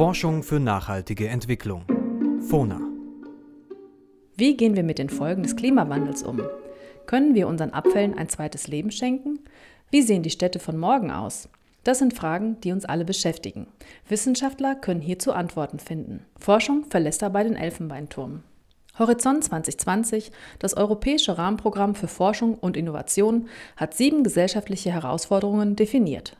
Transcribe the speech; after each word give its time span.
Forschung 0.00 0.42
für 0.42 0.58
nachhaltige 0.58 1.28
Entwicklung. 1.28 1.84
FONA. 2.48 2.80
Wie 4.34 4.56
gehen 4.56 4.74
wir 4.74 4.82
mit 4.82 4.98
den 4.98 5.10
Folgen 5.10 5.42
des 5.42 5.56
Klimawandels 5.56 6.22
um? 6.22 6.40
Können 7.04 7.34
wir 7.34 7.46
unseren 7.46 7.74
Abfällen 7.74 8.16
ein 8.16 8.30
zweites 8.30 8.66
Leben 8.66 8.90
schenken? 8.92 9.40
Wie 9.90 10.00
sehen 10.00 10.22
die 10.22 10.30
Städte 10.30 10.58
von 10.58 10.78
morgen 10.78 11.10
aus? 11.10 11.50
Das 11.84 11.98
sind 11.98 12.14
Fragen, 12.14 12.58
die 12.62 12.72
uns 12.72 12.86
alle 12.86 13.04
beschäftigen. 13.04 13.66
Wissenschaftler 14.08 14.74
können 14.74 15.02
hierzu 15.02 15.34
Antworten 15.34 15.78
finden. 15.78 16.24
Forschung 16.38 16.86
verlässt 16.88 17.20
dabei 17.20 17.44
den 17.44 17.56
Elfenbeinturm. 17.56 18.42
Horizont 18.98 19.44
2020, 19.44 20.32
das 20.60 20.78
europäische 20.78 21.36
Rahmenprogramm 21.36 21.94
für 21.94 22.08
Forschung 22.08 22.54
und 22.54 22.78
Innovation, 22.78 23.50
hat 23.76 23.92
sieben 23.92 24.24
gesellschaftliche 24.24 24.92
Herausforderungen 24.92 25.76
definiert. 25.76 26.38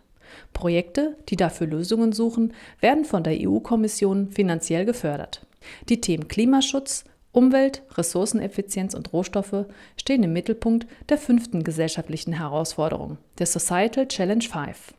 Projekte, 0.52 1.16
die 1.28 1.36
dafür 1.36 1.66
Lösungen 1.66 2.12
suchen, 2.12 2.52
werden 2.80 3.04
von 3.04 3.22
der 3.22 3.36
EU-Kommission 3.40 4.30
finanziell 4.30 4.84
gefördert. 4.84 5.46
Die 5.88 6.00
Themen 6.00 6.28
Klimaschutz, 6.28 7.04
Umwelt, 7.32 7.82
Ressourceneffizienz 7.96 8.94
und 8.94 9.12
Rohstoffe 9.12 9.66
stehen 9.96 10.22
im 10.24 10.32
Mittelpunkt 10.32 10.86
der 11.08 11.18
fünften 11.18 11.62
gesellschaftlichen 11.62 12.32
Herausforderung, 12.32 13.18
der 13.38 13.46
Societal 13.46 14.08
Challenge 14.08 14.42
5. 14.42 14.94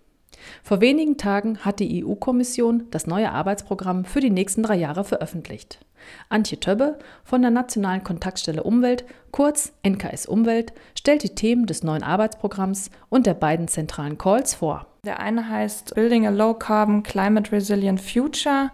Vor 0.64 0.82
wenigen 0.82 1.18
Tagen 1.18 1.60
hat 1.60 1.80
die 1.80 2.04
EU-Kommission 2.04 2.88
das 2.90 3.06
neue 3.06 3.32
Arbeitsprogramm 3.32 4.06
für 4.06 4.22
die 4.22 4.30
nächsten 4.30 4.64
drei 4.64 4.76
Jahre 4.76 5.04
veröffentlicht. 5.04 5.80
Antje 6.30 6.60
Többe 6.60 7.00
von 7.24 7.42
der 7.42 7.52
Nationalen 7.52 8.04
Kontaktstelle 8.04 8.64
Umwelt, 8.64 9.06
kurz 9.32 9.74
NKS 9.86 10.26
Umwelt, 10.26 10.74
stellt 10.98 11.24
die 11.24 11.36
Themen 11.36 11.66
des 11.66 11.84
neuen 11.84 12.04
Arbeitsprogramms 12.04 12.90
und 13.10 13.26
der 13.26 13.34
beiden 13.34 13.68
zentralen 13.68 14.18
Calls 14.18 14.56
vor. 14.56 14.88
Der 15.04 15.20
eine 15.20 15.50
heißt 15.50 15.96
Building 15.96 16.28
a 16.28 16.30
Low 16.30 16.54
Carbon 16.54 17.02
Climate 17.02 17.52
Resilient 17.52 18.00
Future. 18.00 18.70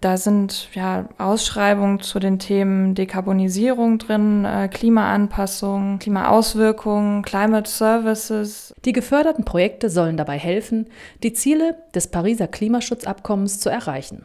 Da 0.00 0.16
sind 0.16 0.68
ja 0.74 1.08
Ausschreibungen 1.18 2.00
zu 2.00 2.20
den 2.20 2.38
Themen 2.38 2.94
Dekarbonisierung 2.94 3.98
drin, 3.98 4.44
äh, 4.44 4.68
Klimaanpassung, 4.68 5.98
Klimaauswirkungen, 5.98 7.22
Climate 7.22 7.68
Services. 7.68 8.72
Die 8.84 8.92
geförderten 8.92 9.44
Projekte 9.44 9.90
sollen 9.90 10.16
dabei 10.16 10.38
helfen, 10.38 10.86
die 11.24 11.32
Ziele 11.32 11.76
des 11.94 12.08
Pariser 12.08 12.46
Klimaschutzabkommens 12.46 13.58
zu 13.58 13.70
erreichen. 13.70 14.24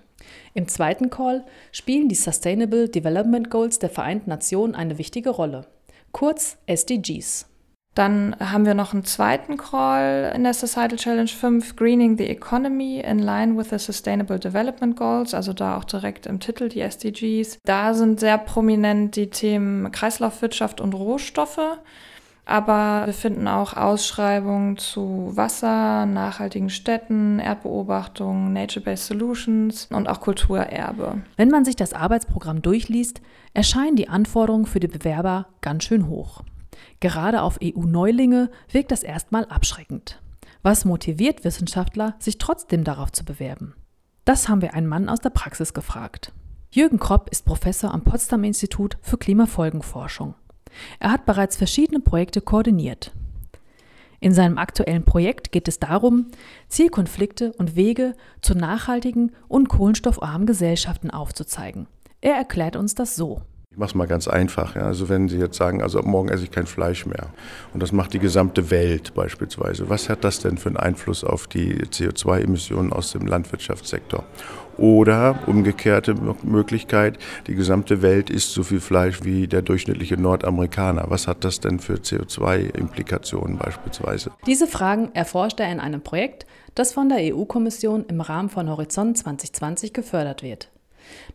Im 0.53 0.67
zweiten 0.67 1.09
Call 1.09 1.43
spielen 1.71 2.09
die 2.09 2.15
Sustainable 2.15 2.89
Development 2.89 3.49
Goals 3.49 3.79
der 3.79 3.89
Vereinten 3.89 4.29
Nationen 4.29 4.75
eine 4.75 4.97
wichtige 4.97 5.29
Rolle, 5.29 5.65
kurz 6.11 6.57
SDGs. 6.65 7.47
Dann 7.95 8.35
haben 8.39 8.65
wir 8.65 8.73
noch 8.73 8.93
einen 8.93 9.05
zweiten 9.05 9.55
Call 9.55 10.31
in 10.35 10.43
der 10.43 10.55
Societal 10.55 10.97
Challenge 10.97 11.27
5, 11.27 11.75
Greening 11.75 12.17
the 12.17 12.27
Economy 12.27 12.99
in 12.99 13.19
line 13.19 13.55
with 13.55 13.69
the 13.69 13.77
Sustainable 13.77 14.39
Development 14.39 14.95
Goals, 14.95 15.35
also 15.35 15.53
da 15.53 15.77
auch 15.77 15.83
direkt 15.83 16.25
im 16.25 16.39
Titel 16.39 16.69
die 16.69 16.81
SDGs. 16.81 17.59
Da 17.63 17.93
sind 17.93 18.19
sehr 18.19 18.39
prominent 18.39 19.15
die 19.15 19.29
Themen 19.29 19.91
Kreislaufwirtschaft 19.91 20.81
und 20.81 20.95
Rohstoffe. 20.95 21.77
Aber 22.45 23.05
wir 23.05 23.13
finden 23.13 23.47
auch 23.47 23.73
Ausschreibungen 23.73 24.77
zu 24.77 25.31
Wasser, 25.33 26.05
nachhaltigen 26.05 26.69
Städten, 26.69 27.39
Erdbeobachtung, 27.39 28.51
Nature-Based 28.51 29.05
Solutions 29.05 29.87
und 29.91 30.09
auch 30.09 30.19
Kulturerbe. 30.19 31.21
Wenn 31.37 31.49
man 31.49 31.63
sich 31.63 31.77
das 31.77 31.93
Arbeitsprogramm 31.93 32.61
durchliest, 32.61 33.21
erscheinen 33.53 33.95
die 33.95 34.09
Anforderungen 34.09 34.65
für 34.65 34.81
die 34.81 34.87
Bewerber 34.87 35.47
ganz 35.61 35.85
schön 35.85 36.07
hoch. 36.09 36.41
Gerade 36.99 37.41
auf 37.41 37.59
EU-Neulinge 37.63 38.49
wirkt 38.71 38.91
das 38.91 39.03
erstmal 39.03 39.45
abschreckend. 39.45 40.21
Was 40.63 40.85
motiviert 40.85 41.43
Wissenschaftler, 41.43 42.15
sich 42.19 42.37
trotzdem 42.37 42.83
darauf 42.83 43.11
zu 43.11 43.23
bewerben? 43.25 43.75
Das 44.25 44.47
haben 44.47 44.61
wir 44.61 44.73
einen 44.73 44.87
Mann 44.87 45.09
aus 45.09 45.19
der 45.19 45.29
Praxis 45.29 45.73
gefragt. 45.73 46.31
Jürgen 46.71 46.99
Kropp 46.99 47.29
ist 47.29 47.45
Professor 47.45 47.93
am 47.93 48.03
Potsdam 48.03 48.43
Institut 48.43 48.97
für 49.01 49.17
Klimafolgenforschung. 49.17 50.35
Er 50.99 51.11
hat 51.11 51.25
bereits 51.25 51.55
verschiedene 51.55 51.99
Projekte 51.99 52.41
koordiniert. 52.41 53.11
In 54.19 54.33
seinem 54.33 54.57
aktuellen 54.57 55.03
Projekt 55.03 55.51
geht 55.51 55.67
es 55.67 55.79
darum, 55.79 56.27
Zielkonflikte 56.69 57.51
und 57.57 57.75
Wege 57.75 58.15
zu 58.41 58.55
nachhaltigen 58.55 59.33
und 59.49 59.67
kohlenstoffarmen 59.67 60.47
Gesellschaften 60.47 61.11
aufzuzeigen. 61.11 61.87
Er 62.21 62.35
erklärt 62.35 62.77
uns 62.77 62.95
das 62.95 63.17
so. 63.17 63.41
Ich 63.73 63.79
mache 63.79 63.89
es 63.89 63.95
mal 63.95 64.05
ganz 64.05 64.27
einfach. 64.27 64.75
Ja. 64.75 64.83
Also 64.83 65.09
wenn 65.09 65.27
Sie 65.27 65.39
jetzt 65.39 65.57
sagen, 65.57 65.81
also 65.81 65.97
ab 65.97 66.05
morgen 66.05 66.29
esse 66.29 66.43
ich 66.43 66.51
kein 66.51 66.67
Fleisch 66.67 67.07
mehr 67.07 67.29
und 67.73 67.81
das 67.81 67.91
macht 67.91 68.13
die 68.13 68.19
gesamte 68.19 68.69
Welt 68.69 69.15
beispielsweise, 69.15 69.89
was 69.89 70.09
hat 70.09 70.23
das 70.23 70.37
denn 70.37 70.59
für 70.59 70.69
einen 70.69 70.77
Einfluss 70.77 71.23
auf 71.23 71.47
die 71.47 71.83
CO2-Emissionen 71.83 72.93
aus 72.93 73.13
dem 73.13 73.25
Landwirtschaftssektor? 73.25 74.25
Oder 74.77 75.39
umgekehrte 75.47 76.13
Möglichkeit, 76.43 77.17
die 77.47 77.55
gesamte 77.55 78.03
Welt 78.03 78.29
isst 78.29 78.51
so 78.51 78.61
viel 78.61 78.79
Fleisch 78.79 79.23
wie 79.23 79.47
der 79.47 79.63
durchschnittliche 79.63 80.17
Nordamerikaner. 80.17 81.05
Was 81.07 81.27
hat 81.27 81.43
das 81.43 81.59
denn 81.59 81.79
für 81.79 81.95
CO2-Implikationen 81.95 83.57
beispielsweise? 83.57 84.31
Diese 84.45 84.67
Fragen 84.67 85.09
erforscht 85.15 85.59
er 85.59 85.71
in 85.71 85.79
einem 85.79 86.01
Projekt, 86.01 86.45
das 86.75 86.93
von 86.93 87.09
der 87.09 87.33
EU-Kommission 87.33 88.05
im 88.07 88.21
Rahmen 88.21 88.49
von 88.49 88.69
Horizont 88.69 89.17
2020 89.17 89.93
gefördert 89.93 90.43
wird. 90.43 90.69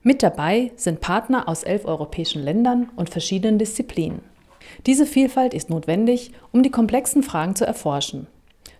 Mit 0.02 0.22
dabei 0.22 0.72
sind 0.76 1.00
Partner 1.00 1.48
aus 1.48 1.62
elf 1.62 1.84
europäischen 1.84 2.42
Ländern 2.42 2.88
und 2.96 3.10
verschiedenen 3.10 3.58
Disziplinen. 3.58 4.20
Diese 4.86 5.06
Vielfalt 5.06 5.54
ist 5.54 5.70
notwendig, 5.70 6.32
um 6.52 6.62
die 6.62 6.70
komplexen 6.70 7.22
Fragen 7.22 7.56
zu 7.56 7.66
erforschen. 7.66 8.26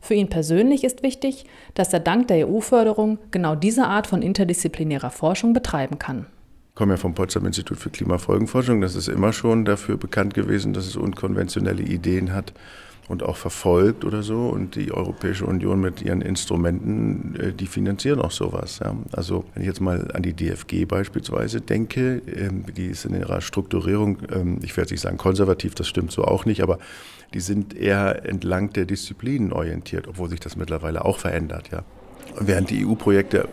Für 0.01 0.15
ihn 0.15 0.29
persönlich 0.29 0.85
ist 0.85 1.03
wichtig, 1.03 1.45
dass 1.75 1.93
er 1.93 2.01
dank 2.01 2.29
der 2.29 2.49
EU-Förderung 2.49 3.19
genau 3.31 3.55
diese 3.55 3.87
Art 3.87 4.07
von 4.07 4.23
interdisziplinärer 4.23 5.11
Forschung 5.11 5.53
betreiben 5.53 5.99
kann. 5.99 6.27
Ich 6.71 6.75
komme 6.77 6.93
ja 6.93 6.97
vom 6.97 7.15
Potsdam 7.15 7.47
Institut 7.47 7.79
für 7.79 7.91
Klimafolgenforschung. 7.91 8.81
Das 8.81 8.95
ist 8.95 9.09
immer 9.09 9.33
schon 9.33 9.65
dafür 9.65 9.97
bekannt 9.97 10.35
gewesen, 10.35 10.73
dass 10.73 10.87
es 10.87 10.95
unkonventionelle 10.95 11.83
Ideen 11.83 12.33
hat 12.33 12.53
und 13.09 13.23
auch 13.23 13.37
verfolgt 13.37 14.05
oder 14.05 14.23
so. 14.23 14.49
Und 14.49 14.77
die 14.77 14.93
Europäische 14.93 15.47
Union 15.47 15.81
mit 15.81 16.03
ihren 16.03 16.21
Instrumenten, 16.21 17.37
äh, 17.41 17.53
die 17.53 17.67
finanzieren 17.67 18.21
auch 18.21 18.31
sowas. 18.31 18.81
Ja. 18.83 18.95
Also 19.13 19.45
wenn 19.55 19.63
ich 19.63 19.67
jetzt 19.67 19.81
mal 19.81 20.11
an 20.13 20.23
die 20.23 20.35
DFG 20.35 20.85
beispielsweise 20.85 21.61
denke, 21.61 22.23
ähm, 22.27 22.65
die 22.77 22.87
ist 22.87 23.05
in 23.05 23.15
ihrer 23.15 23.41
Strukturierung, 23.41 24.19
ähm, 24.33 24.59
ich 24.63 24.77
werde 24.77 24.93
nicht 24.93 25.01
sagen 25.01 25.17
konservativ, 25.17 25.75
das 25.75 25.89
stimmt 25.89 26.13
so 26.13 26.25
auch 26.25 26.45
nicht, 26.45 26.63
aber 26.63 26.79
die 27.35 27.41
sind 27.41 27.75
eher 27.75 28.27
entlang 28.27 28.73
der 28.73 28.85
Disziplinen 28.85 29.53
orientiert, 29.53 30.07
obwohl 30.09 30.31
sich 30.31 30.41
das 30.41 30.57
mittlerweile 30.57 31.05
auch 31.05 31.19
verändert. 31.19 31.71
Ja. 31.73 31.85
Während 32.39 32.71
die 32.71 32.87
EU-Projekte 32.87 33.49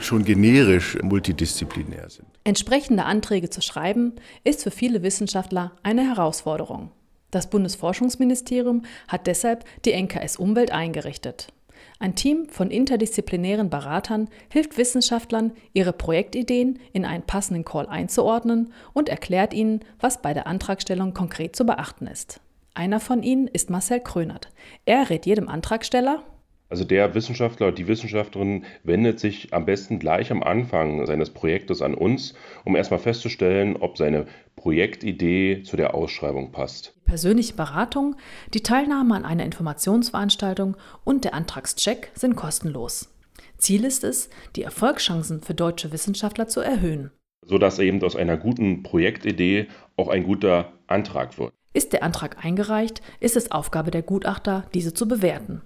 schon 0.00 0.24
generisch 0.24 0.98
multidisziplinär 1.02 2.08
sind. 2.08 2.26
Entsprechende 2.44 3.04
Anträge 3.04 3.50
zu 3.50 3.60
schreiben, 3.60 4.14
ist 4.44 4.62
für 4.62 4.70
viele 4.70 5.02
Wissenschaftler 5.02 5.72
eine 5.82 6.02
Herausforderung. 6.02 6.90
Das 7.30 7.48
Bundesforschungsministerium 7.48 8.82
hat 9.08 9.26
deshalb 9.26 9.64
die 9.84 9.92
NKS 9.92 10.36
Umwelt 10.36 10.72
eingerichtet. 10.72 11.52
Ein 11.98 12.14
Team 12.14 12.48
von 12.48 12.70
interdisziplinären 12.70 13.70
Beratern 13.70 14.28
hilft 14.50 14.78
Wissenschaftlern, 14.78 15.52
ihre 15.72 15.92
Projektideen 15.92 16.78
in 16.92 17.04
einen 17.04 17.22
passenden 17.22 17.64
Call 17.64 17.86
einzuordnen 17.86 18.72
und 18.92 19.08
erklärt 19.08 19.52
ihnen, 19.52 19.80
was 19.98 20.22
bei 20.22 20.32
der 20.32 20.46
Antragstellung 20.46 21.14
konkret 21.14 21.54
zu 21.56 21.64
beachten 21.64 22.06
ist. 22.06 22.40
Einer 22.74 23.00
von 23.00 23.22
ihnen 23.22 23.48
ist 23.48 23.68
Marcel 23.68 24.00
Krönert. 24.00 24.48
Er 24.86 25.10
rät 25.10 25.26
jedem 25.26 25.48
Antragsteller, 25.48 26.22
also 26.70 26.84
der 26.84 27.16
Wissenschaftler, 27.16 27.72
die 27.72 27.88
Wissenschaftlerin 27.88 28.64
wendet 28.84 29.18
sich 29.18 29.52
am 29.52 29.66
besten 29.66 29.98
gleich 29.98 30.30
am 30.30 30.44
Anfang 30.44 31.04
seines 31.04 31.30
Projektes 31.30 31.82
an 31.82 31.94
uns, 31.94 32.34
um 32.64 32.76
erstmal 32.76 33.00
festzustellen, 33.00 33.76
ob 33.76 33.98
seine 33.98 34.26
Projektidee 34.54 35.64
zu 35.64 35.76
der 35.76 35.94
Ausschreibung 35.94 36.52
passt. 36.52 36.94
Persönliche 37.04 37.54
Beratung, 37.54 38.14
die 38.54 38.62
Teilnahme 38.62 39.16
an 39.16 39.24
einer 39.24 39.44
Informationsveranstaltung 39.44 40.76
und 41.02 41.24
der 41.24 41.34
Antragscheck 41.34 42.12
sind 42.14 42.36
kostenlos. 42.36 43.12
Ziel 43.58 43.84
ist 43.84 44.04
es, 44.04 44.30
die 44.54 44.62
Erfolgschancen 44.62 45.42
für 45.42 45.54
deutsche 45.54 45.90
Wissenschaftler 45.90 46.46
zu 46.46 46.60
erhöhen. 46.60 47.10
Sodass 47.44 47.80
eben 47.80 48.00
aus 48.04 48.14
einer 48.14 48.36
guten 48.36 48.84
Projektidee 48.84 49.66
auch 49.96 50.08
ein 50.08 50.22
guter 50.22 50.72
Antrag 50.86 51.36
wird. 51.36 51.52
Ist 51.72 51.92
der 51.92 52.04
Antrag 52.04 52.44
eingereicht, 52.44 53.02
ist 53.18 53.36
es 53.36 53.50
Aufgabe 53.50 53.90
der 53.90 54.02
Gutachter, 54.02 54.66
diese 54.72 54.94
zu 54.94 55.08
bewerten. 55.08 55.62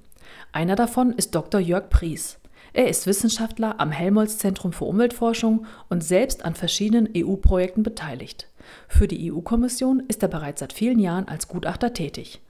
Einer 0.53 0.77
davon 0.77 1.13
ist 1.13 1.35
Dr. 1.35 1.61
Jörg 1.61 1.91
Pries. 1.91 2.39
Er 2.73 2.89
ist 2.89 3.07
Wissenschaftler 3.07 3.79
am 3.79 3.93
Helmholtz-Zentrum 3.93 4.73
für 4.73 4.85
Umweltforschung 4.85 5.67
und 5.89 6.03
selbst 6.03 6.45
an 6.45 6.55
verschiedenen 6.55 7.09
EU-Projekten 7.17 7.85
beteiligt. 7.85 8.49
Für 8.89 9.07
die 9.07 9.33
EU-Kommission 9.33 10.03
ist 10.09 10.23
er 10.23 10.29
bereits 10.29 10.61
seit 10.61 10.73
vielen 10.73 10.99
Jahren 10.99 11.29
als 11.29 11.47
Gutachter 11.47 11.93
tätig. 11.93 12.41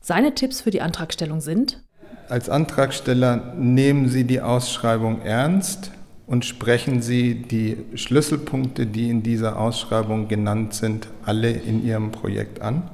Seine 0.00 0.34
Tipps 0.34 0.60
für 0.60 0.70
die 0.70 0.82
Antragstellung 0.82 1.40
sind? 1.40 1.82
Als 2.28 2.48
Antragsteller 2.48 3.54
nehmen 3.56 4.08
Sie 4.08 4.24
die 4.24 4.40
Ausschreibung 4.40 5.22
ernst 5.22 5.90
und 6.26 6.44
sprechen 6.44 7.02
Sie 7.02 7.42
die 7.42 7.78
Schlüsselpunkte, 7.94 8.86
die 8.86 9.10
in 9.10 9.22
dieser 9.22 9.58
Ausschreibung 9.58 10.28
genannt 10.28 10.74
sind, 10.74 11.08
alle 11.24 11.50
in 11.50 11.84
Ihrem 11.84 12.12
Projekt 12.12 12.60
an. 12.62 12.90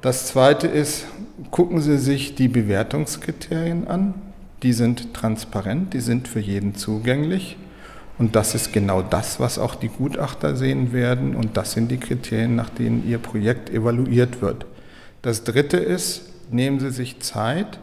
Das 0.00 0.28
Zweite 0.28 0.68
ist, 0.68 1.06
gucken 1.50 1.80
Sie 1.80 1.98
sich 1.98 2.36
die 2.36 2.46
Bewertungskriterien 2.46 3.88
an. 3.88 4.14
Die 4.62 4.72
sind 4.72 5.12
transparent, 5.12 5.92
die 5.92 6.00
sind 6.00 6.28
für 6.28 6.38
jeden 6.38 6.76
zugänglich. 6.76 7.56
Und 8.16 8.36
das 8.36 8.54
ist 8.54 8.72
genau 8.72 9.02
das, 9.02 9.40
was 9.40 9.58
auch 9.58 9.74
die 9.74 9.88
Gutachter 9.88 10.54
sehen 10.54 10.92
werden. 10.92 11.34
Und 11.34 11.56
das 11.56 11.72
sind 11.72 11.90
die 11.90 11.98
Kriterien, 11.98 12.54
nach 12.54 12.70
denen 12.70 13.08
Ihr 13.08 13.18
Projekt 13.18 13.70
evaluiert 13.70 14.40
wird. 14.40 14.66
Das 15.22 15.42
Dritte 15.42 15.78
ist, 15.78 16.22
nehmen 16.52 16.78
Sie 16.78 16.90
sich 16.90 17.18
Zeit, 17.18 17.80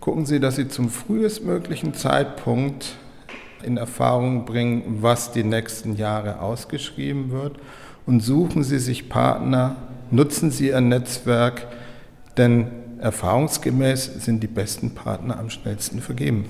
gucken 0.00 0.24
Sie, 0.24 0.40
dass 0.40 0.56
Sie 0.56 0.68
zum 0.68 0.88
frühestmöglichen 0.88 1.92
Zeitpunkt 1.92 2.96
in 3.62 3.76
Erfahrung 3.76 4.46
bringen, 4.46 4.98
was 5.02 5.32
die 5.32 5.44
nächsten 5.44 5.96
Jahre 5.96 6.40
ausgeschrieben 6.40 7.30
wird. 7.30 7.56
Und 8.06 8.20
suchen 8.20 8.64
Sie 8.64 8.78
sich 8.78 9.10
Partner, 9.10 9.76
nutzen 10.12 10.50
Sie 10.50 10.68
Ihr 10.68 10.80
Netzwerk, 10.80 11.66
denn 12.36 12.68
erfahrungsgemäß 13.00 14.04
sind 14.24 14.42
die 14.42 14.48
besten 14.48 14.94
Partner 14.94 15.38
am 15.38 15.50
schnellsten 15.50 16.00
vergeben. 16.00 16.48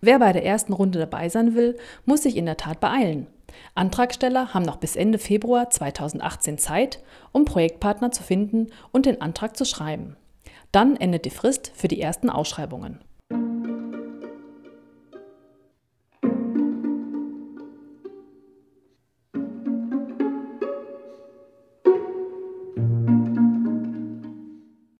Wer 0.00 0.18
bei 0.18 0.32
der 0.32 0.44
ersten 0.44 0.72
Runde 0.72 0.98
dabei 0.98 1.28
sein 1.28 1.54
will, 1.54 1.76
muss 2.06 2.22
sich 2.22 2.36
in 2.36 2.46
der 2.46 2.56
Tat 2.56 2.80
beeilen. 2.80 3.26
Antragsteller 3.74 4.54
haben 4.54 4.64
noch 4.64 4.76
bis 4.76 4.96
Ende 4.96 5.18
Februar 5.18 5.70
2018 5.70 6.58
Zeit, 6.58 7.00
um 7.32 7.44
Projektpartner 7.44 8.10
zu 8.10 8.22
finden 8.22 8.68
und 8.90 9.06
den 9.06 9.20
Antrag 9.20 9.56
zu 9.56 9.64
schreiben. 9.64 10.16
Dann 10.72 10.96
endet 10.96 11.26
die 11.26 11.30
Frist 11.30 11.70
für 11.74 11.88
die 11.88 12.00
ersten 12.00 12.30
Ausschreibungen. 12.30 13.00